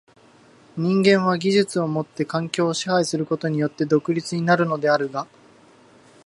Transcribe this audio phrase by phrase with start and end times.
[0.77, 5.27] 人間は技術をもって環境を支配することによって独立になるのであるが、